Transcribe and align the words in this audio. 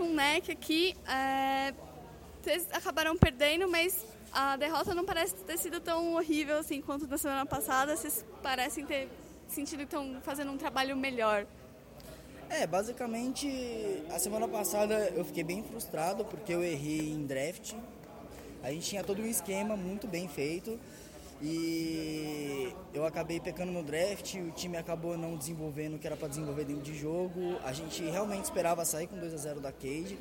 com 0.00 0.04
o 0.04 0.14
NEC 0.14 0.50
aqui. 0.50 0.96
É, 1.06 1.74
vocês 2.40 2.66
acabaram 2.72 3.14
perdendo, 3.18 3.68
mas 3.68 4.06
a 4.32 4.56
derrota 4.56 4.94
não 4.94 5.04
parece 5.04 5.34
ter 5.34 5.58
sido 5.58 5.78
tão 5.78 6.14
horrível 6.14 6.56
assim 6.56 6.80
quanto 6.80 7.06
na 7.06 7.18
semana 7.18 7.44
passada. 7.44 7.94
Vocês 7.94 8.24
parecem 8.42 8.86
ter 8.86 9.10
sentido 9.46 9.80
que 9.80 9.84
estão 9.84 10.18
fazendo 10.22 10.50
um 10.50 10.56
trabalho 10.56 10.96
melhor. 10.96 11.46
É, 12.48 12.66
basicamente, 12.66 13.46
a 14.10 14.18
semana 14.18 14.48
passada 14.48 14.94
eu 15.14 15.22
fiquei 15.22 15.44
bem 15.44 15.62
frustrado 15.62 16.24
porque 16.24 16.54
eu 16.54 16.64
errei 16.64 17.10
em 17.10 17.26
draft. 17.26 17.74
A 18.62 18.72
gente 18.72 18.88
tinha 18.88 19.04
todo 19.04 19.20
um 19.20 19.26
esquema 19.26 19.76
muito 19.76 20.08
bem 20.08 20.26
feito 20.28 20.80
e 21.42 22.74
eu 22.92 23.06
acabei 23.06 23.40
pecando 23.40 23.72
no 23.72 23.82
draft, 23.82 24.34
o 24.34 24.50
time 24.50 24.76
acabou 24.76 25.16
não 25.16 25.36
desenvolvendo 25.36 25.94
o 25.94 25.98
que 25.98 26.06
era 26.06 26.16
para 26.16 26.28
desenvolver 26.28 26.64
dentro 26.64 26.82
de 26.82 26.94
jogo. 26.94 27.58
A 27.64 27.72
gente 27.72 28.02
realmente 28.02 28.44
esperava 28.44 28.84
sair 28.84 29.06
com 29.06 29.18
2 29.18 29.32
a 29.32 29.36
0 29.36 29.60
da 29.60 29.72
Cade, 29.72 30.18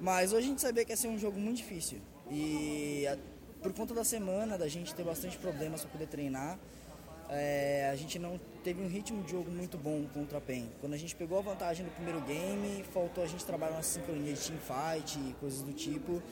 mas 0.00 0.32
hoje 0.32 0.46
a 0.46 0.48
gente 0.50 0.60
sabia 0.60 0.84
que 0.84 0.92
ia 0.92 0.96
ser 0.96 1.08
um 1.08 1.18
jogo 1.18 1.38
muito 1.38 1.56
difícil. 1.58 1.98
E 2.30 3.06
por 3.60 3.72
conta 3.72 3.92
da 3.92 4.04
semana, 4.04 4.56
da 4.56 4.68
gente 4.68 4.94
ter 4.94 5.04
bastante 5.04 5.36
problemas 5.36 5.82
para 5.82 5.90
poder 5.90 6.06
treinar, 6.06 6.58
é, 7.28 7.88
a 7.90 7.96
gente 7.96 8.18
não 8.18 8.38
teve 8.62 8.82
um 8.82 8.88
ritmo 8.88 9.22
de 9.24 9.32
jogo 9.32 9.50
muito 9.50 9.76
bom 9.76 10.04
contra 10.14 10.38
a 10.38 10.40
PEN. 10.40 10.68
Quando 10.80 10.92
a 10.92 10.96
gente 10.96 11.16
pegou 11.16 11.38
a 11.38 11.42
vantagem 11.42 11.84
no 11.84 11.90
primeiro 11.92 12.20
game, 12.20 12.84
faltou 12.92 13.24
a 13.24 13.26
gente 13.26 13.44
trabalhar 13.44 13.76
na 13.76 13.82
sincronia 13.82 14.32
de 14.34 14.40
teamfight 14.40 15.18
e 15.18 15.32
coisas 15.40 15.62
do 15.62 15.72
tipo 15.72 16.22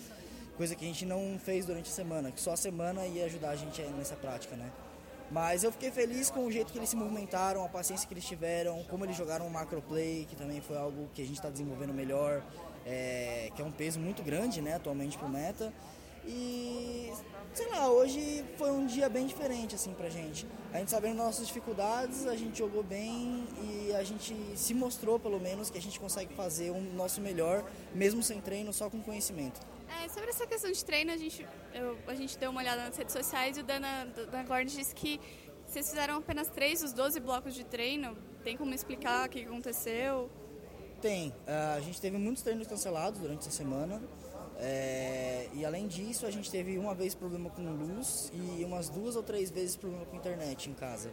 coisa 0.61 0.75
que 0.75 0.85
a 0.85 0.89
gente 0.89 1.07
não 1.07 1.39
fez 1.43 1.65
durante 1.65 1.89
a 1.89 1.95
semana, 1.95 2.31
que 2.31 2.39
só 2.39 2.53
a 2.53 2.57
semana 2.57 3.07
ia 3.07 3.25
ajudar 3.25 3.49
a 3.49 3.57
gente 3.57 3.81
nessa 3.97 4.15
prática, 4.15 4.55
né? 4.57 4.71
Mas 5.31 5.65
eu 5.65 5.73
fiquei 5.73 5.91
feliz 5.91 6.31
com 6.31 6.45
o 6.45 6.53
jeito 6.53 6.71
que 6.71 6.79
eles 6.79 6.91
se 6.91 6.97
movimentaram, 6.97 7.65
a 7.65 7.69
paciência 7.71 8.07
que 8.07 8.13
eles 8.13 8.27
tiveram, 8.27 8.85
como 8.91 9.07
eles 9.07 9.17
jogaram 9.17 9.47
o 9.47 9.51
macro 9.51 9.81
play, 9.81 10.27
que 10.29 10.37
também 10.37 10.61
foi 10.61 10.77
algo 10.77 11.09
que 11.15 11.23
a 11.23 11.25
gente 11.25 11.37
está 11.37 11.49
desenvolvendo 11.49 11.95
melhor, 11.95 12.43
é, 12.85 13.51
que 13.57 13.63
é 13.63 13.65
um 13.65 13.73
peso 13.73 13.99
muito 13.99 14.23
grande, 14.23 14.61
né, 14.61 14.75
atualmente 14.75 15.17
pro 15.17 15.31
meta. 15.31 15.73
E 16.27 17.13
sei 17.53 17.69
lá, 17.69 17.89
hoje 17.91 18.45
foi 18.57 18.71
um 18.71 18.87
dia 18.87 19.09
bem 19.09 19.27
diferente 19.27 19.75
assim 19.75 19.93
pra 19.93 20.09
gente. 20.09 20.47
A 20.73 20.79
gente 20.79 20.91
sabendo 20.91 21.17
das 21.17 21.27
nossas 21.27 21.47
dificuldades, 21.47 22.27
a 22.27 22.37
gente 22.37 22.59
jogou 22.59 22.83
bem 22.83 23.45
e 23.63 23.93
a 23.95 24.03
gente 24.03 24.35
se 24.55 24.73
mostrou 24.73 25.19
pelo 25.19 25.41
menos 25.41 25.71
que 25.71 25.79
a 25.79 25.83
gente 25.83 25.99
consegue 25.99 26.33
fazer 26.35 26.71
o 26.71 26.81
nosso 26.81 27.21
melhor, 27.21 27.65
mesmo 27.95 28.23
sem 28.23 28.41
treino, 28.41 28.73
só 28.73 28.89
com 28.89 29.01
conhecimento. 29.03 29.61
É, 30.03 30.09
sobre 30.09 30.31
essa 30.31 30.47
questão 30.47 30.71
de 30.71 30.85
treino, 30.85 31.11
a 31.11 31.17
gente, 31.17 31.47
eu, 31.75 31.99
a 32.07 32.15
gente 32.15 32.39
deu 32.39 32.51
uma 32.51 32.61
olhada 32.61 32.85
nas 32.85 32.97
redes 32.97 33.13
sociais 33.13 33.57
e 33.57 33.61
o 33.61 33.65
Dana, 33.65 34.07
Dana 34.15 34.45
Gord 34.45 34.73
disse 34.73 34.95
que 34.95 35.21
vocês 35.67 35.89
fizeram 35.89 36.17
apenas 36.17 36.49
três 36.49 36.81
dos 36.81 36.93
12 36.93 37.21
blocos 37.21 37.55
de 37.55 37.65
treino. 37.65 38.17
Tem 38.45 38.57
como 38.57 38.73
explicar 38.73 39.27
o 39.27 39.31
que 39.31 39.45
aconteceu? 39.45 40.31
Tem. 41.01 41.31
Uh, 41.31 41.77
a 41.77 41.81
gente 41.81 42.01
teve 42.01 42.19
muitos 42.19 42.43
treinos 42.43 42.67
cancelados 42.67 43.21
durante 43.21 43.41
essa 43.41 43.51
semana. 43.51 44.01
É, 44.63 45.49
e 45.55 45.65
além 45.65 45.87
disso, 45.87 46.27
a 46.27 46.31
gente 46.31 46.51
teve 46.51 46.77
uma 46.77 46.95
vez 46.95 47.15
problema 47.15 47.49
com 47.49 47.63
luz 47.63 48.31
e 48.35 48.63
umas 48.63 48.91
duas 48.91 49.17
ou 49.17 49.23
três 49.23 49.51
vezes 49.51 49.75
problema 49.75 50.05
com 50.05 50.17
internet 50.17 50.69
em 50.69 50.75
casa. 50.75 51.11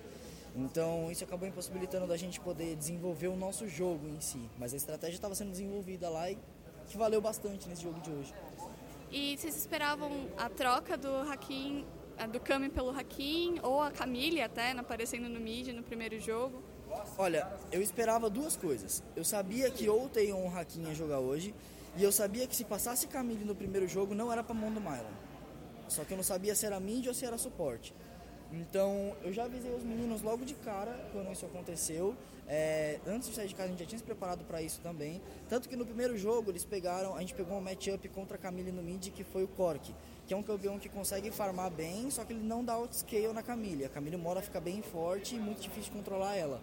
Então 0.55 1.09
isso 1.11 1.23
acabou 1.23 1.47
impossibilitando 1.47 2.07
da 2.07 2.17
gente 2.17 2.39
poder 2.39 2.75
desenvolver 2.75 3.27
o 3.27 3.35
nosso 3.35 3.67
jogo 3.67 4.07
em 4.07 4.19
si. 4.19 4.41
Mas 4.57 4.73
a 4.73 4.77
estratégia 4.77 5.15
estava 5.15 5.33
sendo 5.33 5.51
desenvolvida 5.51 6.09
lá 6.09 6.29
e 6.29 6.37
que 6.87 6.97
valeu 6.97 7.21
bastante 7.21 7.69
nesse 7.69 7.83
jogo 7.83 8.01
de 8.01 8.11
hoje. 8.11 8.33
E 9.11 9.37
vocês 9.37 9.55
esperavam 9.55 10.11
a 10.37 10.49
troca 10.49 10.97
do 10.97 11.09
Hakim, 11.31 11.85
do 12.31 12.39
Kami 12.41 12.69
pelo 12.69 12.89
Hakim, 12.89 13.59
ou 13.63 13.81
a 13.81 13.91
Camille 13.91 14.41
até 14.41 14.71
aparecendo 14.71 15.29
no 15.29 15.39
mid 15.39 15.67
no 15.69 15.83
primeiro 15.83 16.19
jogo? 16.19 16.61
Olha, 17.17 17.47
eu 17.71 17.81
esperava 17.81 18.29
duas 18.29 18.57
coisas. 18.57 19.03
Eu 19.15 19.23
sabia 19.23 19.69
que 19.69 19.87
ou 19.87 20.09
tem 20.09 20.33
um 20.33 20.53
Hakim 20.53 20.83
ia 20.87 20.95
jogar 20.95 21.19
hoje, 21.19 21.53
e 21.97 22.03
eu 22.03 22.11
sabia 22.11 22.45
que 22.45 22.55
se 22.55 22.63
passasse 22.63 23.07
Camille 23.07 23.43
no 23.43 23.55
primeiro 23.55 23.87
jogo 23.87 24.13
não 24.13 24.31
era 24.31 24.43
para 24.43 24.53
mão 24.53 24.71
do 24.71 24.79
Mylon. 24.79 25.11
Só 25.89 26.03
que 26.03 26.13
eu 26.13 26.17
não 26.17 26.23
sabia 26.23 26.53
se 26.53 26.65
era 26.65 26.79
mid 26.79 27.07
ou 27.07 27.13
se 27.13 27.25
era 27.25 27.37
suporte. 27.37 27.93
Então 28.51 29.15
eu 29.23 29.33
já 29.33 29.45
avisei 29.45 29.73
os 29.73 29.83
meninos 29.83 30.21
logo 30.21 30.45
de 30.45 30.53
cara 30.53 31.09
quando 31.11 31.31
isso 31.31 31.45
aconteceu. 31.45 32.15
É, 32.47 32.99
antes 33.05 33.27
de 33.27 33.36
sair 33.36 33.47
de 33.47 33.55
casa 33.55 33.67
a 33.67 33.71
gente 33.71 33.80
já 33.80 33.86
tinha 33.86 33.97
se 33.99 34.05
preparado 34.05 34.45
para 34.45 34.61
isso 34.61 34.80
também. 34.81 35.21
Tanto 35.49 35.67
que 35.67 35.75
no 35.75 35.86
primeiro 35.86 36.15
jogo 36.17 36.52
eles 36.52 36.63
pegaram, 36.63 37.15
a 37.15 37.19
gente 37.19 37.33
pegou 37.33 37.57
um 37.57 37.61
matchup 37.61 38.07
contra 38.09 38.37
a 38.37 38.39
Camille 38.39 38.71
no 38.71 38.83
mid 38.83 39.09
que 39.09 39.23
foi 39.23 39.43
o 39.43 39.47
Cork, 39.47 39.93
que 40.27 40.33
é 40.33 40.37
um 40.37 40.43
campeão 40.43 40.77
que 40.77 40.87
consegue 40.87 41.31
farmar 41.31 41.71
bem, 41.71 42.11
só 42.11 42.23
que 42.23 42.31
ele 42.31 42.43
não 42.43 42.63
dá 42.63 42.73
outscale 42.73 43.33
na 43.33 43.41
Camille. 43.41 43.86
A 43.86 43.89
Camille 43.89 44.17
mora 44.17 44.41
fica 44.41 44.61
bem 44.61 44.81
forte 44.81 45.36
e 45.36 45.39
muito 45.39 45.61
difícil 45.61 45.91
controlar 45.91 46.36
ela. 46.36 46.61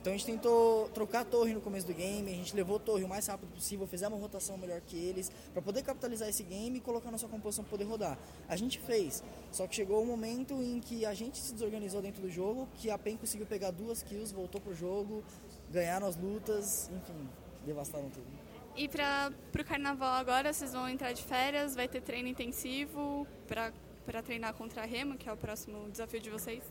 Então 0.00 0.14
a 0.14 0.16
gente 0.16 0.24
tentou 0.24 0.88
trocar 0.94 1.20
a 1.20 1.24
torre 1.26 1.52
no 1.52 1.60
começo 1.60 1.86
do 1.86 1.92
game, 1.92 2.30
a 2.30 2.34
gente 2.34 2.56
levou 2.56 2.76
a 2.76 2.78
torre 2.78 3.04
o 3.04 3.08
mais 3.08 3.26
rápido 3.26 3.52
possível, 3.52 3.86
fizemos 3.86 4.16
uma 4.16 4.22
rotação 4.22 4.56
melhor 4.56 4.80
que 4.80 4.96
eles, 4.96 5.30
para 5.52 5.60
poder 5.60 5.82
capitalizar 5.82 6.26
esse 6.26 6.42
game 6.42 6.78
e 6.78 6.80
colocar 6.80 7.10
nossa 7.10 7.28
composição 7.28 7.62
para 7.62 7.72
poder 7.72 7.84
rodar. 7.84 8.18
A 8.48 8.56
gente 8.56 8.78
fez, 8.78 9.22
só 9.52 9.66
que 9.66 9.74
chegou 9.74 10.02
um 10.02 10.06
momento 10.06 10.54
em 10.54 10.80
que 10.80 11.04
a 11.04 11.12
gente 11.12 11.36
se 11.36 11.52
desorganizou 11.52 12.00
dentro 12.00 12.22
do 12.22 12.30
jogo, 12.30 12.66
que 12.76 12.90
a 12.90 12.96
PEN 12.96 13.18
conseguiu 13.18 13.46
pegar 13.46 13.72
duas 13.72 14.02
kills, 14.02 14.34
voltou 14.34 14.58
pro 14.58 14.74
jogo, 14.74 15.22
ganharam 15.70 16.06
as 16.06 16.16
lutas, 16.16 16.88
enfim, 16.88 17.28
devastaram 17.66 18.08
tudo. 18.08 18.26
E 18.74 18.88
para 18.88 19.30
o 19.54 19.64
carnaval 19.64 20.14
agora, 20.14 20.50
vocês 20.50 20.72
vão 20.72 20.88
entrar 20.88 21.12
de 21.12 21.22
férias, 21.22 21.74
vai 21.74 21.86
ter 21.86 22.00
treino 22.00 22.26
intensivo 22.26 23.26
para 23.46 24.22
treinar 24.22 24.54
contra 24.54 24.80
a 24.80 24.86
Remo, 24.86 25.18
que 25.18 25.28
é 25.28 25.32
o 25.32 25.36
próximo 25.36 25.90
desafio 25.90 26.20
de 26.20 26.30
vocês? 26.30 26.64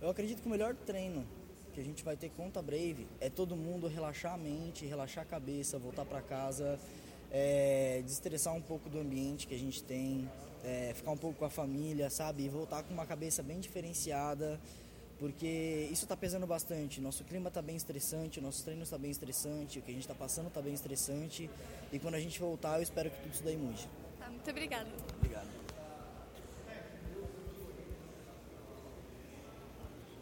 Eu 0.00 0.10
acredito 0.10 0.42
que 0.42 0.46
o 0.46 0.50
melhor 0.50 0.76
treino 0.76 1.26
que 1.76 1.80
a 1.82 1.84
gente 1.84 2.02
vai 2.02 2.16
ter 2.16 2.30
conta 2.30 2.62
Brave 2.62 3.06
é 3.20 3.28
todo 3.28 3.54
mundo 3.54 3.86
relaxar 3.86 4.32
a 4.32 4.38
mente, 4.38 4.86
relaxar 4.86 5.24
a 5.24 5.26
cabeça, 5.26 5.78
voltar 5.78 6.06
para 6.06 6.22
casa, 6.22 6.80
é, 7.30 8.02
destressar 8.02 8.54
um 8.54 8.62
pouco 8.62 8.88
do 8.88 8.98
ambiente 8.98 9.46
que 9.46 9.54
a 9.54 9.58
gente 9.58 9.82
tem, 9.82 10.26
é, 10.64 10.94
ficar 10.94 11.10
um 11.10 11.18
pouco 11.18 11.38
com 11.38 11.44
a 11.44 11.50
família, 11.50 12.08
sabe? 12.08 12.44
E 12.44 12.48
voltar 12.48 12.82
com 12.82 12.94
uma 12.94 13.04
cabeça 13.04 13.42
bem 13.42 13.60
diferenciada, 13.60 14.58
porque 15.18 15.86
isso 15.92 16.06
está 16.06 16.16
pesando 16.16 16.46
bastante. 16.46 16.98
Nosso 16.98 17.22
clima 17.24 17.48
está 17.48 17.60
bem 17.60 17.76
estressante, 17.76 18.40
nossos 18.40 18.62
treinos 18.62 18.88
está 18.88 18.96
bem 18.96 19.10
estressante, 19.10 19.78
o 19.78 19.82
que 19.82 19.90
a 19.90 19.94
gente 19.94 20.04
está 20.04 20.14
passando 20.14 20.48
está 20.48 20.62
bem 20.62 20.72
estressante. 20.72 21.50
E 21.92 21.98
quando 21.98 22.14
a 22.14 22.20
gente 22.20 22.40
voltar, 22.40 22.78
eu 22.78 22.82
espero 22.84 23.10
que 23.10 23.20
tudo 23.20 23.34
isso 23.34 23.44
daí 23.44 23.56
mude. 23.58 23.86
Tá, 24.18 24.30
muito 24.30 24.50
obrigada. 24.50 24.88
Obrigado. 25.18 25.55